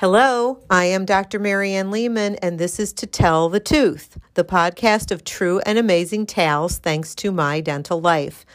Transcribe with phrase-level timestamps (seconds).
[0.00, 1.40] Hello, I am Dr.
[1.40, 6.26] Marianne Lehmann, and this is To Tell the Tooth, the podcast of true and amazing
[6.26, 8.46] tales thanks to my dental life.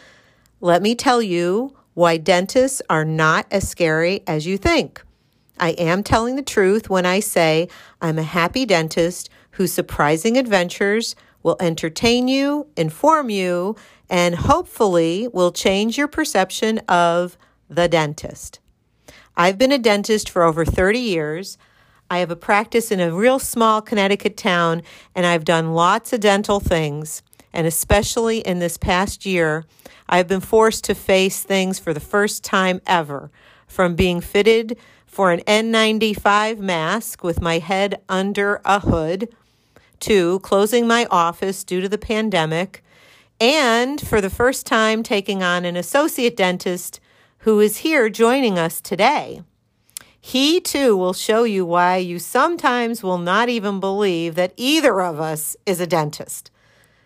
[0.61, 5.03] Let me tell you why dentists are not as scary as you think.
[5.59, 7.67] I am telling the truth when I say
[8.01, 11.13] I'm a happy dentist whose surprising adventures
[11.43, 13.75] will entertain you, inform you,
[14.09, 17.37] and hopefully will change your perception of
[17.69, 18.61] the dentist.
[19.35, 21.57] I've been a dentist for over 30 years.
[22.09, 24.83] I have a practice in a real small Connecticut town,
[25.15, 27.23] and I've done lots of dental things.
[27.51, 29.65] And especially in this past year,
[30.07, 33.31] I've been forced to face things for the first time ever
[33.67, 39.29] from being fitted for an N95 mask with my head under a hood
[40.01, 42.83] to closing my office due to the pandemic,
[43.39, 46.99] and for the first time taking on an associate dentist
[47.43, 49.41] who is here joining us today.
[50.19, 55.19] He too will show you why you sometimes will not even believe that either of
[55.19, 56.51] us is a dentist.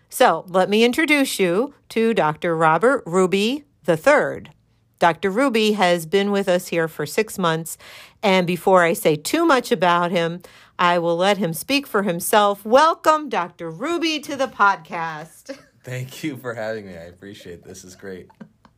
[0.09, 2.55] So let me introduce you to Dr.
[2.55, 4.51] Robert Ruby III.
[4.99, 5.31] Dr.
[5.31, 7.75] Ruby has been with us here for six months,
[8.21, 10.41] and before I say too much about him,
[10.77, 12.63] I will let him speak for himself.
[12.63, 13.71] Welcome, Dr.
[13.71, 15.57] Ruby, to the podcast.
[15.83, 16.93] Thank you for having me.
[16.93, 17.81] I appreciate this.
[17.81, 18.29] this is great.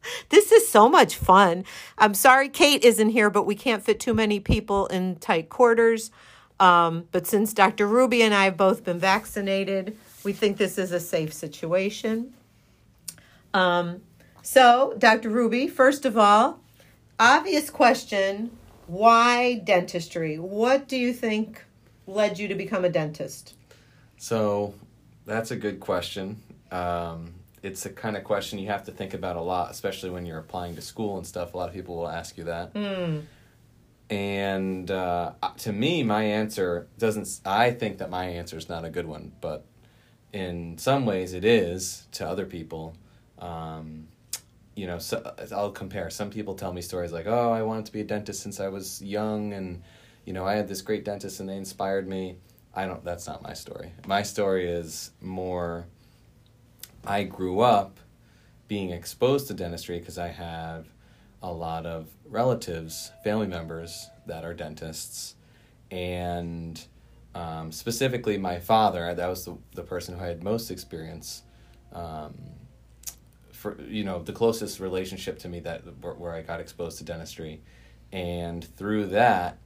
[0.29, 1.65] This is so much fun.
[1.97, 6.11] I'm sorry Kate isn't here, but we can't fit too many people in tight quarters.
[6.59, 7.87] Um, but since Dr.
[7.87, 12.33] Ruby and I have both been vaccinated, we think this is a safe situation.
[13.53, 14.01] Um,
[14.41, 15.29] so, Dr.
[15.29, 16.59] Ruby, first of all,
[17.19, 18.51] obvious question
[18.87, 20.39] why dentistry?
[20.39, 21.63] What do you think
[22.07, 23.53] led you to become a dentist?
[24.17, 24.73] So,
[25.27, 26.41] that's a good question.
[26.71, 30.25] Um, it's a kind of question you have to think about a lot, especially when
[30.25, 31.53] you're applying to school and stuff.
[31.53, 32.73] A lot of people will ask you that.
[32.73, 33.23] Mm.
[34.09, 37.41] And uh, to me, my answer doesn't.
[37.45, 39.65] I think that my answer is not a good one, but
[40.33, 42.95] in some ways it is to other people.
[43.37, 44.07] Um,
[44.75, 46.09] you know, so I'll compare.
[46.09, 48.69] Some people tell me stories like, "Oh, I wanted to be a dentist since I
[48.69, 49.83] was young, and
[50.25, 52.37] you know, I had this great dentist, and they inspired me."
[52.73, 53.03] I don't.
[53.03, 53.91] That's not my story.
[54.07, 55.85] My story is more
[57.05, 57.99] I grew up
[58.67, 60.87] being exposed to dentistry because I have
[61.41, 65.35] a lot of relatives, family members that are dentists,
[65.89, 66.81] and
[67.33, 69.13] um, specifically my father.
[69.13, 71.43] That was the the person who I had most experience.
[71.93, 72.35] Um,
[73.51, 77.61] for you know the closest relationship to me that where I got exposed to dentistry,
[78.11, 79.57] and through that,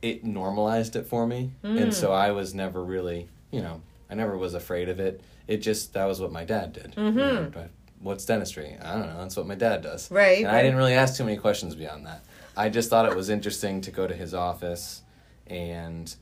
[0.00, 1.80] it normalized it for me, mm.
[1.80, 5.58] and so I was never really you know I never was afraid of it it
[5.62, 6.94] just that was what my dad did.
[6.94, 7.18] Mm-hmm.
[7.18, 7.68] You know,
[7.98, 8.76] what's dentistry?
[8.80, 9.18] I don't know.
[9.18, 10.08] That's what my dad does.
[10.08, 10.38] Right.
[10.38, 10.60] And right.
[10.60, 12.24] I didn't really ask too many questions beyond that.
[12.56, 15.02] I just thought it was interesting to go to his office,
[15.48, 16.14] and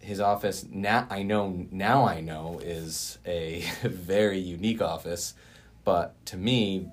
[0.00, 5.32] his office now I know now I know is a very unique office,
[5.84, 6.90] but to me,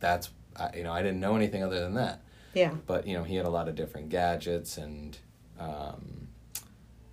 [0.00, 0.30] that's
[0.74, 2.22] you know I didn't know anything other than that.
[2.54, 2.72] Yeah.
[2.86, 5.18] But you know he had a lot of different gadgets and.
[5.60, 6.28] Um,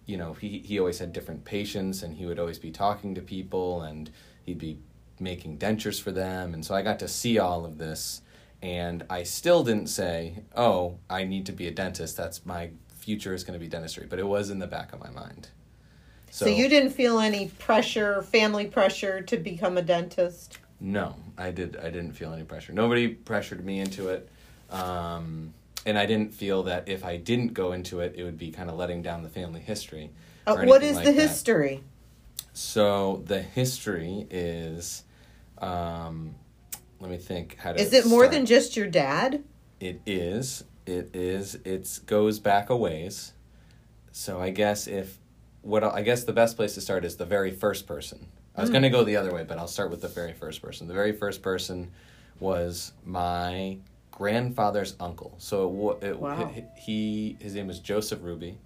[0.09, 3.21] you know, he, he always had different patients and he would always be talking to
[3.21, 4.09] people and
[4.43, 4.79] he'd be
[5.19, 6.55] making dentures for them.
[6.55, 8.23] And so I got to see all of this.
[8.59, 12.17] And I still didn't say, oh, I need to be a dentist.
[12.17, 14.07] That's my future is going to be dentistry.
[14.09, 15.49] But it was in the back of my mind.
[16.31, 20.57] So, so you didn't feel any pressure, family pressure to become a dentist?
[20.79, 21.77] No, I did.
[21.77, 22.73] I didn't feel any pressure.
[22.73, 24.27] Nobody pressured me into it.
[24.71, 25.53] Um,
[25.89, 28.69] and I didn't feel that if I didn't go into it, it would be kind
[28.69, 30.11] of letting down the family history.
[30.45, 31.83] Uh, what is like the history?
[32.53, 35.03] So the history is,
[35.57, 36.35] um,
[36.99, 37.81] let me think how to.
[37.81, 38.33] Is it more start.
[38.33, 39.43] than just your dad?
[39.79, 40.63] It is.
[40.85, 41.55] It is.
[41.65, 43.33] It goes back a ways.
[44.11, 45.17] So I guess if
[45.61, 48.27] what I guess the best place to start is the very first person.
[48.55, 48.73] I was mm.
[48.73, 50.87] going to go the other way, but I'll start with the very first person.
[50.87, 51.91] The very first person
[52.39, 53.77] was my
[54.19, 55.33] grandfather's uncle.
[55.37, 56.51] So it, it, wow.
[56.75, 58.57] he his name was Joseph Ruby,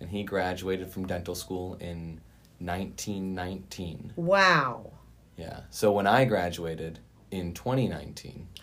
[0.00, 2.18] and he graduated from dental school in
[2.60, 4.14] 1919.
[4.16, 4.90] Wow.
[5.36, 5.60] Yeah.
[5.68, 6.98] So when I graduated
[7.30, 8.48] in 2019,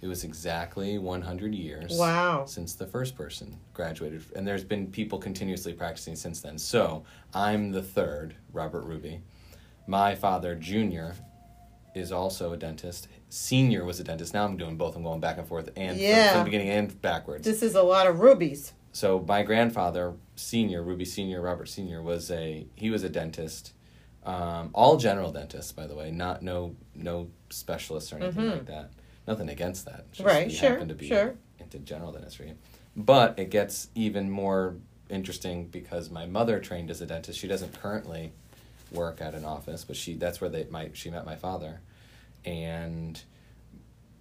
[0.00, 1.98] it was exactly 100 years.
[1.98, 2.44] Wow.
[2.46, 6.58] Since the first person graduated, and there's been people continuously practicing since then.
[6.58, 7.02] So
[7.34, 9.20] I'm the third, Robert Ruby.
[9.88, 11.16] My father, Junior,
[11.94, 14.34] is also a dentist senior was a dentist.
[14.34, 14.94] Now I'm doing both.
[14.94, 16.28] I'm going back and forth and yeah.
[16.28, 17.44] from, from the beginning and backwards.
[17.44, 18.74] This is a lot of rubies.
[18.92, 23.72] So my grandfather, senior Ruby Senior, Robert Senior, was a he was a dentist.
[24.24, 28.52] Um, all general dentists, by the way, not no no specialists or anything mm-hmm.
[28.52, 28.90] like that.
[29.26, 30.12] Nothing against that.
[30.12, 30.48] Just right.
[30.48, 30.70] He sure.
[30.70, 31.34] happened to be sure.
[31.58, 32.52] into general dentistry,
[32.94, 34.76] but it gets even more
[35.08, 37.38] interesting because my mother trained as a dentist.
[37.38, 38.32] She doesn't currently
[38.92, 41.80] work at an office, but she that's where they my she met my father,
[42.44, 43.20] and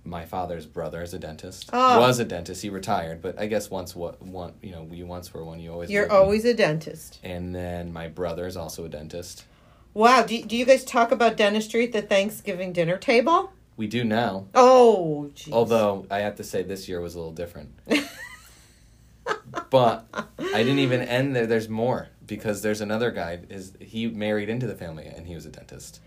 [0.03, 1.69] my father's brother is a dentist.
[1.71, 2.00] Oh.
[2.00, 2.62] Was a dentist.
[2.62, 5.59] He retired, but I guess once what one you know you once were one.
[5.59, 7.19] You always You're always a dentist.
[7.23, 9.45] And then my brother is also a dentist.
[9.94, 10.23] Wow.
[10.23, 13.51] Do, do you guys talk about dentistry at the Thanksgiving dinner table?
[13.77, 15.51] We do now, Oh, jeez.
[15.51, 17.71] although I have to say this year was a little different.
[19.69, 21.47] but I didn't even end there.
[21.47, 23.39] There's more because there's another guy.
[23.50, 26.00] Is he married into the family and he was a dentist?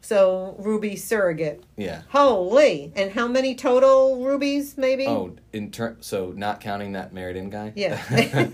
[0.00, 1.64] So, Ruby surrogate.
[1.76, 2.02] Yeah.
[2.10, 2.92] Holy.
[2.94, 5.04] And how many total rubies, maybe?
[5.08, 7.72] Oh, in ter- so not counting that married in guy.
[7.74, 8.00] Yeah.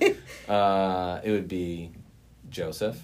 [0.49, 1.91] uh, it would be
[2.49, 2.99] Joseph,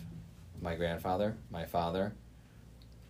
[0.63, 2.15] my grandfather, my father,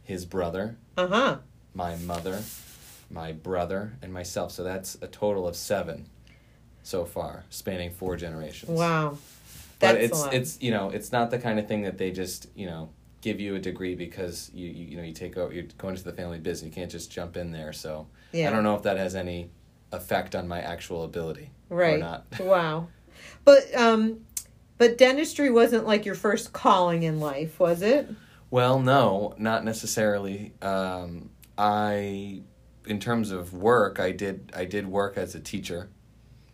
[0.03, 1.37] his brother, Uh huh.
[1.73, 2.43] my mother,
[3.13, 4.51] my brother, and myself.
[4.51, 6.07] So that's a total of seven
[6.83, 8.73] so far, spanning four generations.
[8.73, 9.19] Wow.
[9.79, 12.49] But That's it's it's you know it's not the kind of thing that they just
[12.55, 12.91] you know
[13.21, 16.05] give you a degree because you you, you know you take over you're going into
[16.05, 16.69] the family business.
[16.69, 17.73] You can't just jump in there.
[17.73, 18.49] So yeah.
[18.49, 19.51] I don't know if that has any
[19.93, 22.01] effect on my actual ability or Right.
[22.01, 22.27] not.
[22.41, 22.89] Wow.
[23.45, 24.21] But um
[24.79, 28.09] but dentistry wasn't like your first calling in life, was it?
[28.51, 30.55] Well, no, not necessarily.
[30.63, 32.43] Um, I,
[32.87, 35.91] in terms of work, I did I did work as a teacher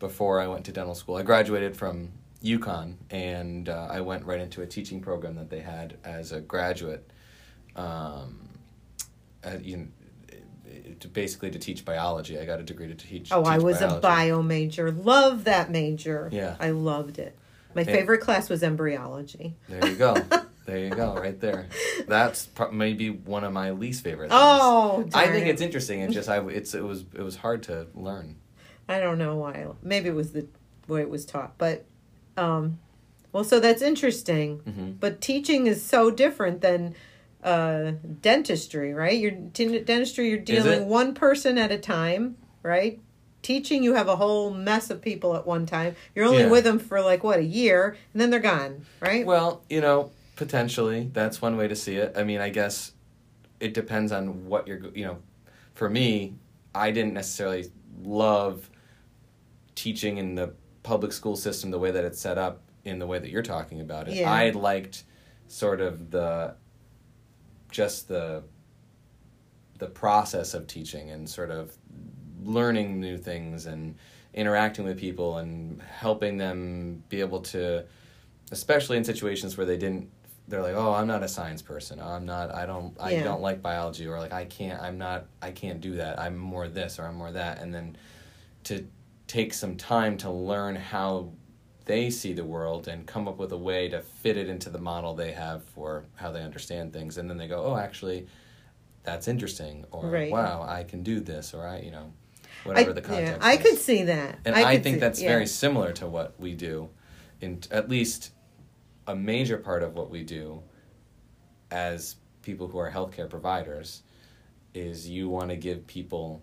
[0.01, 1.17] before I went to dental school.
[1.17, 2.13] I graduated from
[2.45, 6.41] UConn, and uh, I went right into a teaching program that they had as a
[6.41, 7.11] graduate.
[7.75, 8.49] Um,
[9.43, 9.87] uh, you know,
[11.01, 12.39] to basically to teach biology.
[12.39, 13.33] I got a degree to teach.
[13.33, 14.91] Oh, I teach was a bio major.
[14.91, 16.29] Love that major.
[16.33, 16.57] Yeah.
[16.61, 17.37] I loved it.
[17.75, 17.93] My Yeah.
[17.93, 19.57] favorite class was embryology.
[19.69, 20.15] There you go.
[20.67, 21.15] there you go.
[21.15, 21.67] Right there.
[22.07, 24.31] That's pro- maybe one of my least favorite.
[24.31, 24.41] Things.
[24.43, 25.51] Oh, I think it.
[25.51, 26.01] it's interesting.
[26.01, 28.37] It's just I it's it was it was hard to learn.
[28.89, 29.67] I don't know why.
[29.83, 30.47] Maybe it was the
[30.87, 31.87] way it was taught, but
[32.37, 32.79] um,
[33.33, 34.59] well, so that's interesting.
[34.59, 36.95] hmm But teaching is so different than
[37.43, 37.93] uh,
[38.23, 39.19] dentistry, right?
[39.19, 40.31] You're t- dentistry.
[40.31, 43.01] You're dealing one person at a time, right?
[43.43, 45.95] Teaching, you have a whole mess of people at one time.
[46.15, 46.51] You're only Yeah.
[46.51, 49.27] with them for like what a year, and then they're gone, right?
[49.27, 52.15] Well, you know, potentially that's one way to see it.
[52.17, 52.93] I mean, I guess
[53.61, 54.81] it depends on what you're.
[54.95, 55.19] You know,
[55.75, 56.37] for me,
[56.75, 57.71] I didn't necessarily
[58.03, 58.71] love
[59.75, 60.55] teaching in the
[60.85, 63.81] public school system the way that it's set up in the way that you're talking
[63.81, 64.15] about it.
[64.15, 64.31] Yeah.
[64.33, 65.03] I liked
[65.49, 66.55] sort of the
[67.73, 68.45] just the
[69.79, 71.77] the process of teaching and sort of
[72.45, 73.97] learning new things and
[74.33, 77.85] interacting with people and helping them be able to
[78.53, 80.09] especially in situations where they didn't
[80.47, 83.25] they're like oh i'm not a science person i'm not i don't i Yeah.
[83.25, 86.69] don't like biology or like i can't i'm not i can't do that i'm more
[86.69, 87.97] this or i'm more that and then
[88.65, 88.87] to
[89.27, 91.31] take some time to learn how
[91.87, 94.79] they see the world and come up with a way to fit it into the
[94.79, 98.27] model they have for how they understand things and then they go oh actually
[99.03, 100.33] that's interesting or Right.
[100.33, 102.11] wow i can do this or i you know
[102.65, 103.63] whatever I, the context yeah, I is.
[103.63, 104.39] could see that.
[104.47, 105.29] And I, could think see- that's yeah.
[105.29, 106.89] very similar to what we do,
[107.43, 108.31] in at least
[109.07, 110.63] a major part of what we do
[111.71, 114.03] as people who are healthcare providers
[114.73, 116.41] is you want to give people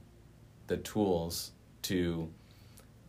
[0.68, 1.52] the tools
[1.84, 2.30] to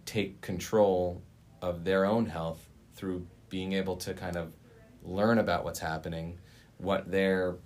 [0.07, 1.23] take control
[1.61, 4.55] of their own health through being able to kind of
[5.03, 6.39] learn about what's happening,
[6.79, 7.57] what their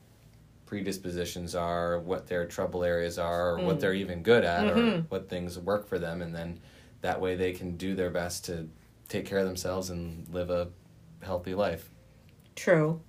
[0.67, 3.81] predispositions are, what their trouble areas are, or what Mm.
[3.81, 5.05] they're even good at, or Mhm.
[5.09, 6.61] what things work for them, and then
[7.03, 8.69] that way they can do their best to
[9.09, 10.69] take care of themselves and live a
[11.23, 11.91] healthy life.
[12.57, 13.01] True.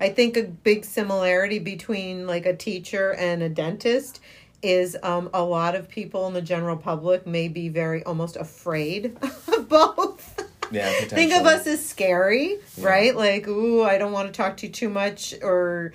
[0.00, 4.20] I think a big similarity between like a teacher and a dentist
[4.62, 9.16] is um, a lot of people in the general public may be very almost afraid
[9.22, 10.48] of both.
[10.70, 11.08] Yeah, potentially.
[11.28, 12.86] Think of us as scary, Yeah.
[12.88, 13.16] right?
[13.16, 15.92] Like, ooh, I don't want to talk to you too much, or,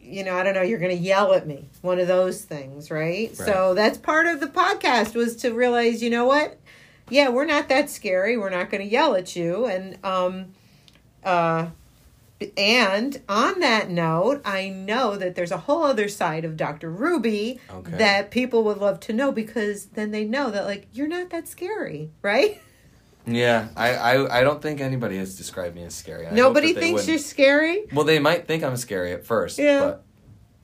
[0.00, 1.68] you know, I don't know, you're going to yell at me.
[1.82, 3.36] One of those things, right?
[3.36, 6.58] So that's part of the podcast was to realize, you know what?
[7.10, 8.36] Yeah, we're not that scary.
[8.36, 9.66] We're not going to yell at you.
[9.66, 10.46] And, um,
[11.24, 11.66] uh,
[12.56, 16.90] and on that note, I know that there's a whole other side of Dr.
[16.90, 17.96] Ruby Okay.
[17.98, 21.48] that people would love to know because then they know that, like, you're not that
[21.48, 22.60] scary, right?
[23.26, 26.26] Yeah, I, I, I don't think anybody has described me as scary.
[26.26, 27.08] I Nobody thinks wouldn't.
[27.08, 27.84] you're scary.
[27.92, 29.80] Well, they might think I'm scary at first, Yeah.
[29.80, 30.04] but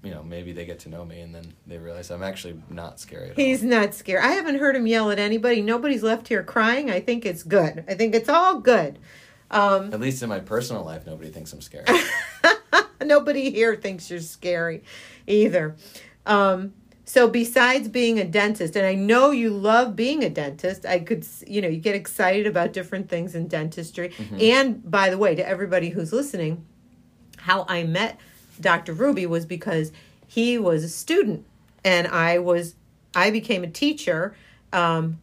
[0.03, 2.99] you know, maybe they get to know me and then they realize I'm actually not
[2.99, 4.23] scary at He's not scared.
[4.25, 5.61] I haven't heard him yell at anybody.
[5.61, 6.91] Nobody's left here crying.
[6.91, 7.85] I think it's good.
[7.89, 8.99] I think it's all good.
[9.51, 9.93] Um.
[9.93, 11.85] At least in my personal life, nobody thinks I'm scary.
[13.05, 14.83] nobody here thinks you're scary
[15.27, 15.77] either.
[16.25, 16.73] Um,
[17.05, 21.25] So besides being a dentist, and I know you love being a dentist, I could,
[21.47, 24.13] you know, you get excited about different things in dentistry.
[24.41, 26.67] And by the way, to everybody who's listening,
[27.39, 28.19] how I met
[28.61, 28.93] Dr.
[28.93, 29.93] Ruby was because
[30.27, 31.45] he was a student
[31.85, 32.75] and I was
[33.15, 34.35] I became a teacher.
[34.73, 35.21] Um,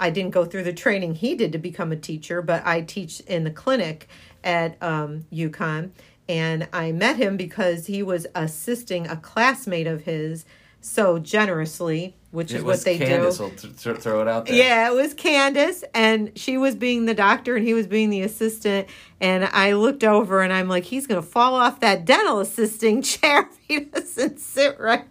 [0.00, 3.20] I didn't go through the training he did to become a teacher, but I teach
[3.20, 4.08] in the clinic
[4.44, 5.90] at um, UConn.
[6.28, 10.44] And I met him because he was assisting a classmate of his
[10.80, 13.44] so generously, which It is what they Candace do.
[13.44, 14.54] will th- th- throw it out there.
[14.54, 18.22] Yeah, it was Candace, and she was being the doctor, and he was being the
[18.22, 18.86] assistant.
[19.20, 23.48] And I looked over, and I'm like, he's gonna fall off that dental assisting chair
[23.50, 25.04] if he doesn't sit right.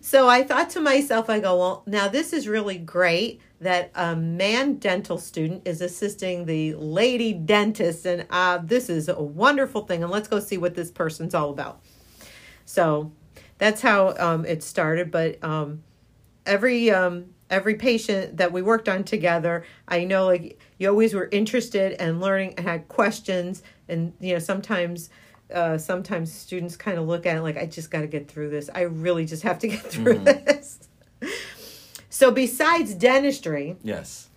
[0.00, 4.14] So I thought to myself, I go, well, now this is really great that a
[4.14, 10.02] man dental student is assisting the lady dentist, and uh, this is a wonderful thing.
[10.02, 11.80] And let's go see what this person's all about.
[12.64, 13.12] So
[13.58, 15.10] that's how um, it started.
[15.10, 15.82] But um,
[16.46, 21.28] every um, every patient that we worked on together, I know like you always were
[21.32, 25.10] interested and learning and had questions, and you know sometimes.
[25.52, 28.50] Uh, sometimes students kind of look at it like I just got to get through
[28.50, 28.68] this.
[28.74, 30.78] I really just have to get through this.
[32.10, 34.28] So besides dentistry, Yes.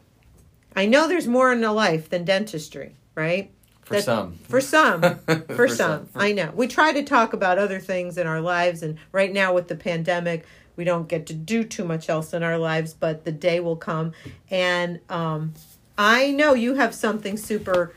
[0.75, 3.51] I know there's more in a life than dentistry, right?
[3.81, 4.35] For That- some.
[4.47, 5.01] For some.
[5.25, 6.07] For, For some.
[6.07, 6.09] some.
[6.15, 6.51] I know.
[6.55, 9.75] We try to talk about other things in our lives, and right now with the
[9.75, 10.45] pandemic,
[10.77, 13.75] we don't get to do too much else in our lives, but the day will
[13.75, 14.13] come.
[14.49, 15.53] And um,
[15.97, 17.93] I know you have something super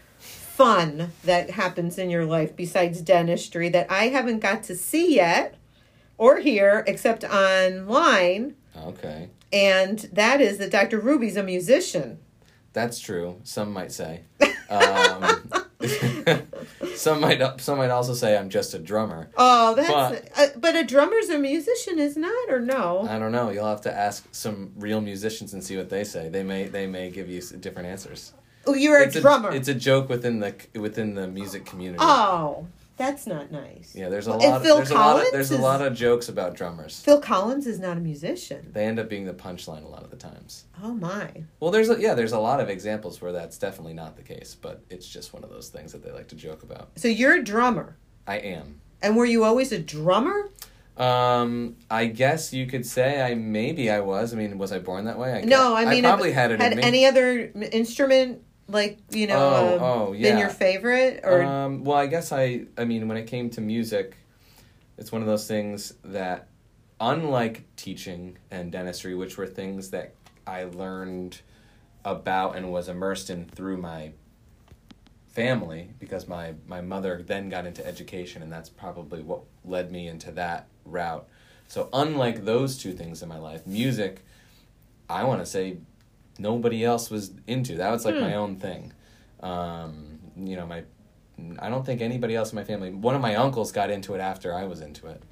[0.54, 5.56] fun that happens in your life besides dentistry that I haven't got to see yet
[6.16, 8.54] or hear except online.
[8.76, 9.30] Okay.
[9.52, 11.00] And that is that Dr.
[11.00, 12.18] Ruby's a musician.
[12.73, 13.40] That's true.
[13.44, 14.23] Some might say.
[14.70, 15.50] Um,
[16.94, 19.30] some might some might also say I'm just a drummer.
[19.37, 23.06] Oh, that's But- uh, but a drummer's a musician, is not or no?
[23.08, 23.50] I don't know.
[23.50, 26.28] You'll have to ask some real musicians and see what they say.
[26.28, 28.32] They may they may give you different answers.
[28.66, 29.50] Oh, you're a it's drummer.
[29.50, 31.99] A, it's a joke within the within the music community.
[32.02, 32.66] oh,
[32.97, 33.92] that's not nice.
[33.94, 34.56] Yeah, there's a And lot.
[34.56, 35.26] Of, Phil there's a lot.
[35.26, 37.00] Of, there's a lot of jokes about drummers.
[37.00, 38.71] Phil Collins is not a musician.
[38.73, 40.64] They end up being the punchline a lot of the times.
[40.83, 41.42] Oh my.
[41.61, 44.56] Well, there's a, yeah, there's a lot of examples where that's definitely not the case,
[44.61, 46.90] but it's just one of those things that they like to joke about.
[46.97, 47.97] So you're a drummer,
[48.28, 48.80] I am.
[49.02, 50.50] and were you always a drummer?
[50.97, 54.33] Um, I guess you could say I maybe I was.
[54.33, 55.33] I mean, was I born that way?
[55.33, 56.85] I No, I mean, probably had it Had in me.
[56.85, 61.42] any other instrument like you know Oh, um, oh, been your favorite or?
[61.42, 62.66] um, well, I guess I.
[62.78, 64.16] I mean, when it came to music,
[64.97, 66.49] it's one of those things that,
[67.00, 70.14] unlike teaching and dentistry, which were things that
[70.47, 71.40] I learned
[72.04, 74.12] about and was immersed in through my
[75.28, 80.09] family, because my my mother then got into education, and that's probably what led me
[80.09, 81.26] into that route.
[81.66, 84.25] So, unlike those two things in my life, music,
[85.09, 85.78] I want to say,
[86.38, 87.76] nobody else was into.
[87.76, 88.21] That was like Hmm.
[88.23, 88.93] my own thing.
[89.41, 90.85] Um, you know, my
[91.59, 92.93] I don't think anybody else in my family.
[92.93, 95.23] One of my uncles got into it after I was into it.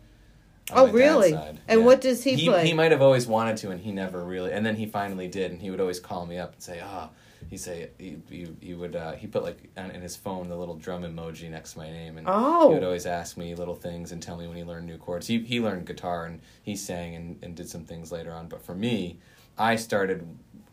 [0.72, 1.36] Oh, really?
[1.68, 2.66] And what does he he play?
[2.66, 4.52] He might have always wanted to, and he never really.
[4.52, 7.10] And then he finally did, and he would always call me up and say, "Ah."
[7.50, 10.54] He'd say he, he, he would uh, he put like on, in his phone the
[10.56, 12.68] little drum emoji next to my name and Oh.
[12.68, 15.26] he would always ask me little things and tell me when he learned new chords.
[15.26, 18.46] He he learned guitar and he sang and, and did some things later on.
[18.46, 19.18] But for me,
[19.58, 20.24] I started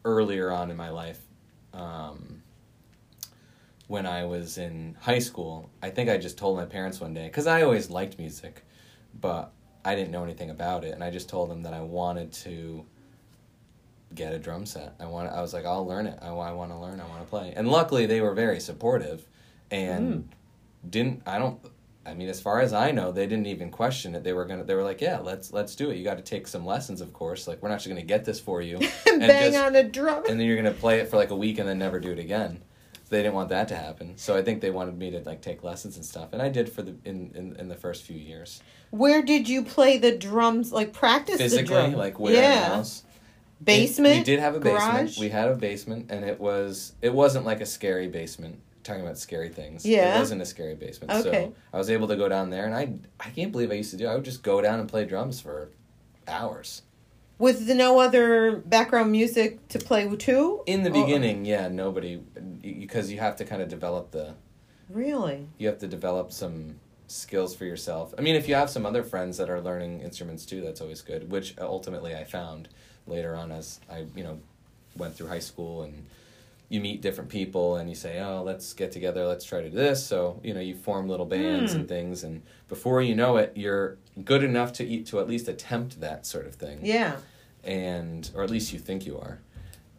[0.05, 1.19] earlier on in my life.
[1.73, 2.43] Um,
[3.87, 7.25] when I was in high school, I think I just told my parents one day
[7.25, 8.63] because I always liked music,
[9.19, 9.51] but
[9.83, 12.85] I didn't know anything about it, and I just told them that I wanted to
[14.13, 14.93] get a drum set.
[14.99, 15.31] I want.
[15.31, 16.19] I was like, I'll learn it.
[16.21, 16.99] I, I want to learn.
[16.99, 17.53] I want to play.
[17.55, 19.27] And luckily, they were very supportive,
[19.71, 20.29] and
[20.87, 21.23] didn't.
[21.25, 21.59] I don't.
[22.09, 24.23] I mean, as far as I know, they didn't even question it.
[24.23, 24.63] They were gonna.
[24.63, 25.97] They were like, "Yeah, let's let's do it.
[25.97, 27.47] You got to take some lessons, of course.
[27.47, 30.23] Like, we're not just gonna get this for you and bang just- on a drum.
[30.27, 32.19] and then you're gonna play it for like a week and then never do it
[32.19, 32.61] again.
[32.93, 34.17] So they didn't want that to happen.
[34.17, 36.71] So I think they wanted me to like take lessons and stuff, and I did
[36.71, 38.61] for the in in, in the first few years.
[38.91, 40.71] Where did you play the drums?
[40.71, 41.93] Like practice the Physically, drum?
[41.93, 42.65] like where in the yeah.
[42.75, 43.03] house.
[43.63, 44.15] Basement.
[44.15, 44.91] It- we did have a basement.
[44.93, 45.19] garage?
[45.19, 48.59] We had a basement, and it was it wasn't like a scary basement.
[48.89, 49.85] Talking about scary things.
[49.85, 50.15] Yeah.
[50.15, 51.13] It wasn't a scary basement.
[51.13, 51.43] Okay.
[51.45, 53.91] So I was able to go down there, and I I can't believe I used
[53.91, 54.07] to do.
[54.07, 55.69] I would just go down and play drums for
[56.27, 56.81] hours.
[57.37, 60.63] With no other background music to play too?
[60.65, 62.15] In the Or- beginning, yeah, nobody
[62.63, 64.33] because you have to kind of develop the
[64.89, 65.47] Really?
[65.59, 68.15] you have to develop some skills for yourself.
[68.17, 71.03] I mean, if you have some other friends that are learning instruments too, that's always
[71.03, 71.29] good.
[71.29, 72.69] Which uh, ultimately I found
[73.05, 74.39] later on as I you know
[74.97, 76.07] went through high school and
[76.71, 79.25] you meet different people and you say, "Oh, let's get together.
[79.25, 81.79] Let's try to do this." So you know, you form little bands Hmm.
[81.79, 85.47] and things, and before you know it, you're good enough to eat to at least
[85.47, 87.17] attempt that sort of thing, Yeah.
[87.63, 89.39] and or at least you think you are,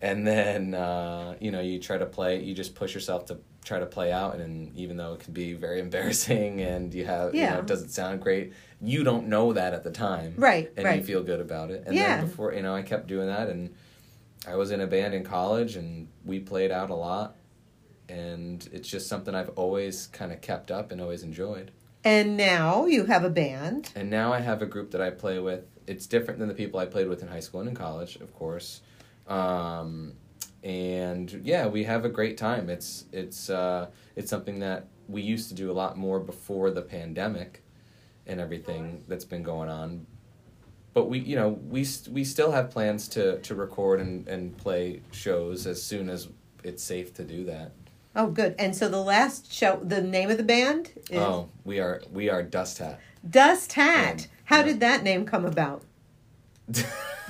[0.00, 2.40] and then uh, you know you try to play.
[2.42, 5.52] You just push yourself to try to play out, and even though it can be
[5.54, 7.54] very embarrassing and you have you Yeah.
[7.54, 10.98] know it doesn't sound great, you don't know that at the time, Right, And right.
[11.00, 12.16] you feel good about it, and Yeah.
[12.18, 13.74] then before you know, I kept doing that and.
[14.46, 17.36] I was in a band in college and we played out a lot
[18.10, 21.70] and it's just something I've always kind of kept up and always enjoyed.
[22.02, 23.92] And now you have a band.
[23.94, 25.64] And now I have a group that I play with.
[25.86, 28.34] It's different than the people I played with in high school and in college, of
[28.34, 28.80] course.
[29.28, 30.14] Um,
[30.64, 32.68] and yeah, we have a great time.
[32.68, 36.82] It's it's uh, it's something that we used to do a lot more before the
[36.82, 37.62] pandemic
[38.26, 40.06] and everything that's been going on.
[40.92, 45.02] But we, you know, we we still have plans to to record and and play
[45.12, 46.28] shows as soon as
[46.64, 47.72] it's safe to do that.
[48.16, 48.56] Oh, good.
[48.58, 52.28] And so the last show, the name of the band is Oh, we are we
[52.28, 52.98] are Dust Hat.
[53.28, 54.20] Dust Hat.
[54.22, 54.26] Yeah.
[54.44, 54.62] How Yeah.
[54.64, 55.82] did that name come about?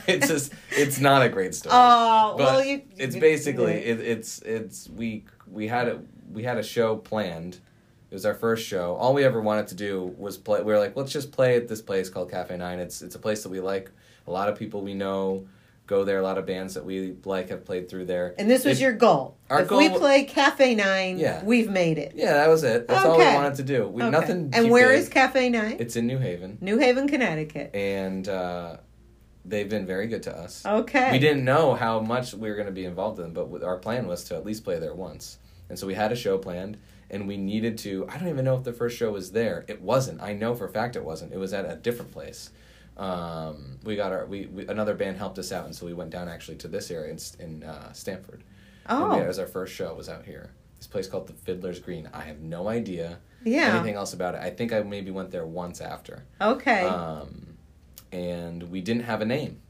[0.07, 1.75] it's just it's not a great story.
[1.77, 2.83] Oh, well, you.
[2.97, 6.01] it's basically it, it's it's we we had a
[6.33, 7.59] we had a show planned.
[8.11, 8.97] It was our first show.
[8.97, 10.61] All we ever wanted to do was play.
[10.63, 12.81] We were like, let's just play at this place called Cafe Nine.
[12.81, 13.91] It's it's a place that we like.
[14.27, 15.47] A lot of people we know
[15.87, 16.19] go there.
[16.19, 18.35] A lot of bands that we like have played through there.
[18.37, 19.37] And this was It- your goal.
[19.49, 21.45] Our if we play Cafe Nine, Yeah.
[21.45, 22.13] we've made it.
[22.17, 22.89] Yeah, that was it.
[22.89, 23.87] That's all we wanted to do.
[23.87, 24.11] We Okay.
[24.11, 24.51] nothing.
[24.55, 24.99] And where big.
[25.01, 25.77] is Cafe Nine?
[25.79, 27.71] It's in New Haven, New Haven, Connecticut.
[27.75, 28.77] and uh,
[29.45, 30.65] they've been very good to us.
[30.67, 31.13] Okay.
[31.13, 34.07] We didn't know how much we were going to be involved in, but our plan
[34.09, 35.39] was to at least play there once.
[35.69, 36.77] And so we had a show planned,
[37.11, 38.07] and we needed to.
[38.09, 39.65] I don't even know if the first show was there.
[39.69, 40.21] It wasn't.
[40.21, 41.33] I know for a fact it wasn't.
[41.33, 42.51] It was at a different place.
[42.97, 46.11] Um, we got our we, we another band helped us out, and so we went
[46.11, 48.45] down actually to this area in, in uh, Stamford.
[48.89, 49.95] Oh, we, it was our first show.
[49.95, 50.51] Was out here.
[50.79, 52.09] This place called the Fiddler's Green.
[52.13, 53.75] I have no idea yeah.
[53.75, 54.41] anything else about it.
[54.41, 56.25] I think I maybe went there once after.
[56.41, 56.85] Okay.
[56.85, 57.59] Um,
[58.13, 59.61] and we didn't have a name.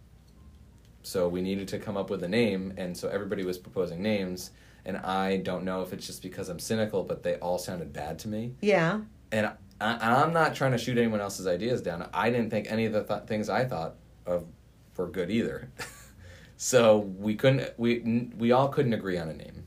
[1.02, 4.50] So we needed to come up with a name, and so everybody was proposing names.
[4.84, 8.18] And I don't know if it's just because I'm cynical, but they all sounded bad
[8.20, 8.54] to me.
[8.60, 9.00] yeah.
[9.32, 9.46] And
[9.80, 12.08] I, I'm not trying to shoot anyone else's ideas down.
[12.12, 13.94] I didn't think any of the th- things I thought
[14.26, 14.44] of
[14.96, 15.70] were good either.
[16.56, 17.72] so we couldn't.
[17.78, 19.64] We we all couldn't agree on a name.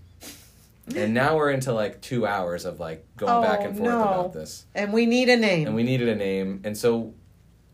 [0.95, 4.01] And now we're into like two hours of like going back Oh, and forth no.
[4.01, 5.65] about this And we need a name.
[5.67, 7.13] and we needed a name and so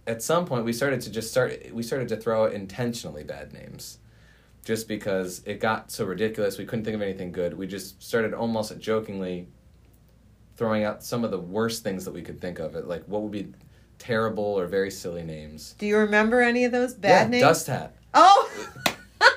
[0.10, 3.54] at some point we started to just start we started to throw out intentionally bad
[3.54, 4.00] names
[4.65, 8.34] just because it got so ridiculous we couldn't think of anything good we just started
[8.34, 9.48] almost jokingly
[10.58, 13.22] throwing out some of the worst things that we could think of it like what
[13.22, 13.48] would be
[14.00, 17.43] terrible or very silly names Do you remember any of those bad yeah, names?
[17.43, 18.50] dust hat Oh.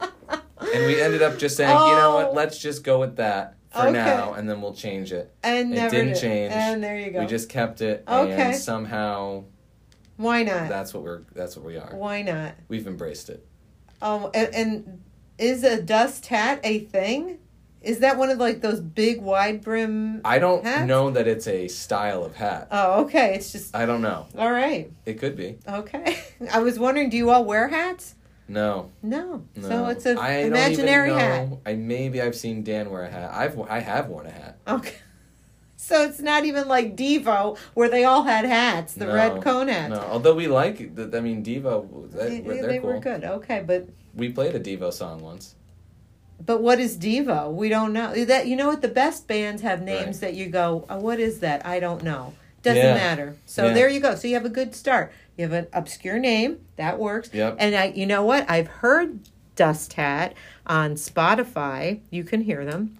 [0.00, 2.14] and we ended up just saying you know Oh.
[2.16, 3.92] what let's just go with that for Okay.
[3.92, 6.20] now and then we'll change it and It never didn't did.
[6.20, 6.52] change.
[6.52, 7.20] And there you go.
[7.20, 8.32] we just kept it Okay.
[8.32, 9.44] and somehow
[10.20, 10.68] Why not?
[10.68, 12.52] that's what we're that's what we are Why not?
[12.68, 13.46] we've embraced it
[14.02, 15.00] Um, and, and
[15.38, 17.38] is a dust hat a thing?
[17.80, 20.20] Is that one of like those big wide brim?
[20.22, 20.86] I don't Hats?
[20.86, 22.68] know that it's a style of hat.
[22.70, 23.34] Oh, okay.
[23.36, 24.26] It's just I don't know.
[24.36, 24.92] all right.
[25.06, 25.56] It could be.
[25.66, 26.18] Okay.
[26.52, 28.16] I was wondering, do you all wear hats?
[28.48, 28.90] No.
[29.02, 29.44] No.
[29.56, 29.68] no.
[29.68, 31.48] So it's an I don't imaginary hat.
[31.48, 31.60] know.
[31.64, 33.30] I maybe I've seen Dan wear a hat.
[33.32, 34.58] I've I have worn a hat.
[34.68, 34.96] Okay.
[35.82, 39.68] So it's not even like Devo where they all had hats, the No, red cone
[39.68, 39.90] hats.
[39.94, 40.94] No, although we like.
[40.94, 42.10] the- I mean, Devo.
[42.12, 42.92] They, They, they're they cool.
[42.92, 43.24] were good.
[43.24, 45.54] Okay, but We played a Devo song once.
[46.44, 47.50] but what is Devo?
[47.52, 48.14] We don't know.
[48.24, 50.20] That you know what the best bands have names Right.
[50.20, 51.64] that you go, oh, what is that?
[51.64, 52.34] I don't know.
[52.62, 52.94] Doesn't Yeah.
[52.94, 53.36] matter.
[53.46, 53.72] So Yeah.
[53.72, 54.14] there you go.
[54.16, 55.12] So you have a good start.
[55.38, 57.30] You have an obscure name that works.
[57.32, 57.56] Yep.
[57.58, 58.44] And I, you know what?
[58.50, 59.20] I've heard
[59.56, 60.34] Dust Hat
[60.66, 62.00] on Spotify.
[62.10, 62.98] You can hear them.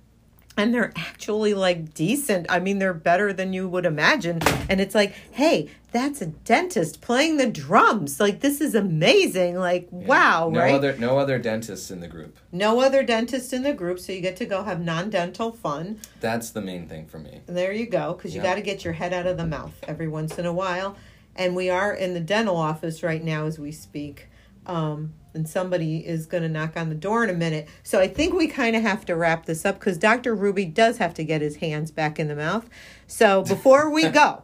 [0.60, 2.44] And they're actually like decent.
[2.50, 4.40] I mean, they're better than you would imagine.
[4.68, 8.20] And it's like, hey, that's a dentist playing the drums.
[8.20, 9.56] Like, this is amazing.
[9.56, 10.06] Like, Yeah.
[10.06, 10.74] wow, No right?
[10.74, 12.36] other no other dentists in the group.
[12.52, 15.98] No other dentist in the group, so you get to go have non dental fun.
[16.20, 17.40] That's the main thing for me.
[17.48, 18.48] And there you go, because you Yeah.
[18.50, 20.94] got to get your head out of the mouth every once in a while.
[21.34, 24.26] And we are in the dental office right now as we speak.
[24.66, 27.68] Um, and somebody is going to knock on the door in a minute.
[27.82, 30.34] So I think we kind of have to wrap this up because Dr.
[30.34, 32.68] Ruby does have to get his hands back in the mouth.
[33.06, 34.42] So before we go,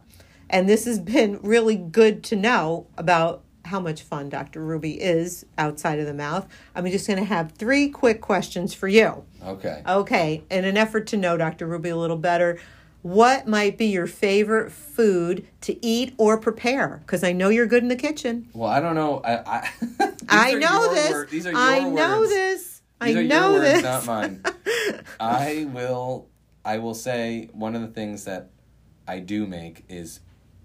[0.49, 4.63] and this has been really good to know about how much fun Dr.
[4.63, 8.87] Ruby is outside of the mouth, I'm just going to have three quick questions for
[8.87, 9.25] you.
[9.43, 9.83] Okay.
[9.85, 11.67] Okay, in an effort to know Dr.
[11.67, 12.59] Ruby a little better,
[13.07, 16.97] what might be your favorite food to eat or prepare?
[17.05, 18.49] Because I know you're good in the kitchen.
[18.53, 19.21] Well, I don't know.
[19.23, 19.37] I
[19.99, 21.09] I, I know this.
[21.11, 22.81] wor- these are your I know this.
[23.01, 23.83] These I are know your words, this.
[23.83, 24.43] not mine.
[25.19, 26.27] I will.
[26.65, 28.49] I will say one of the things that
[29.07, 30.19] I do make is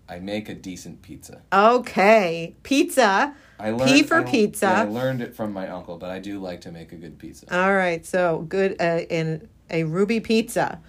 [0.09, 1.43] I make a decent pizza.
[1.53, 3.35] Okay, pizza.
[3.61, 4.67] I learned, P for I- pizza.
[4.67, 7.19] yeah, I learned it from my uncle, but I do like to make a good
[7.19, 7.47] pizza.
[7.57, 10.81] All right, so good uh, in a ruby pizza,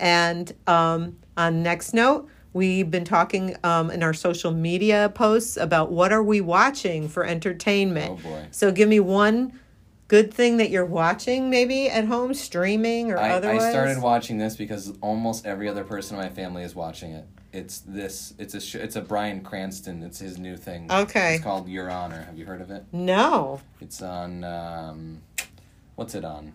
[0.00, 5.92] and um, on next note, we've been talking um, in our social media posts about
[5.92, 8.18] what are we watching for entertainment.
[8.24, 8.46] Oh, boy.
[8.50, 9.58] So give me one
[10.08, 13.62] good thing that you're watching, maybe at home, streaming or I, otherwise.
[13.62, 17.26] I started watching this because almost every other person in my family is watching it.
[17.52, 18.34] It's this.
[18.38, 18.60] It's a.
[18.60, 20.02] Sh- it's a Bryan Cranston.
[20.02, 20.90] It's his new thing.
[20.90, 21.34] Okay.
[21.34, 22.22] It's called Your Honor.
[22.22, 22.84] Have you heard of it?
[22.92, 24.44] No, It's on.
[24.44, 25.22] Um,
[25.96, 26.52] what's it on?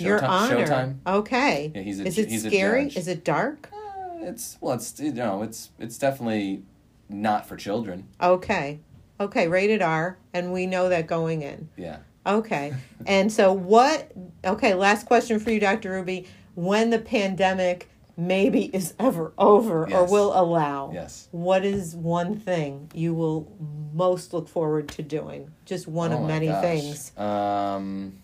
[0.00, 0.66] Your Honor.
[0.66, 0.96] Showtime.
[1.06, 1.72] Okay.
[1.74, 2.86] Yeah, he's a Is it he's scary?
[2.88, 3.68] Is it dark?
[3.72, 3.78] Uh,
[4.26, 4.74] it's well.
[4.74, 5.42] It's you know.
[5.42, 6.62] It's it's definitely
[7.08, 8.08] not for children.
[8.20, 8.80] Okay.
[9.20, 11.68] Okay, rated R, and we know that going in.
[11.76, 11.98] Yeah.
[12.24, 12.74] Okay.
[13.06, 14.12] And so, what?
[14.44, 15.90] Okay, last question for you, Dr.
[15.92, 16.26] Ruby.
[16.54, 21.28] When the pandemic maybe is ever over or will allow, Yes.
[21.30, 23.48] what is one thing you will
[23.94, 25.50] most look forward to doing?
[25.64, 26.62] Just one Oh of many gosh.
[26.62, 27.16] things.
[27.16, 28.18] Um,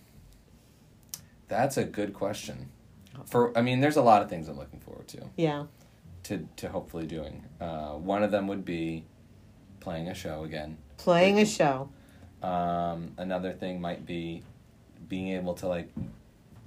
[1.55, 2.71] that's a good question.
[3.27, 5.65] For I mean, there's a lot of things I'm looking forward to Yeah.
[6.25, 7.45] to to hopefully doing.
[7.61, 9.05] Uh, one of them would be
[9.81, 10.79] playing a show again.
[10.97, 11.89] Playing a show.
[12.43, 14.43] Um, another thing might be
[15.09, 15.91] being able to like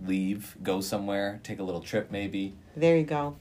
[0.05, 2.53] leave, go somewhere, take a little trip, maybe.
[2.75, 3.35] There you go.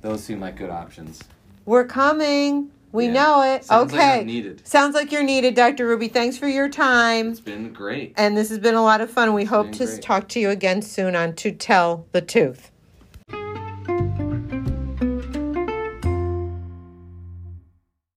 [0.00, 1.22] Those seem like good options.
[1.64, 2.70] We're coming.
[2.92, 3.12] We Yeah.
[3.12, 3.64] know it.
[3.64, 4.24] Sounds like okay.
[4.24, 4.62] Needed.
[4.66, 5.86] Sounds like you're needed, Dr.
[5.86, 6.08] Ruby.
[6.08, 7.30] Thanks for your time.
[7.30, 8.14] It's been great.
[8.16, 9.34] And this has been a lot of fun.
[9.34, 10.02] We hope to great.
[10.02, 12.70] talk to you again soon on To Tell the Tooth.